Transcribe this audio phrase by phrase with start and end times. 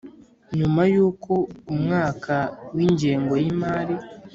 [0.57, 1.31] Nyuma Y Uko
[1.73, 2.35] Umwaka
[2.75, 3.95] W Ingengo Y Imari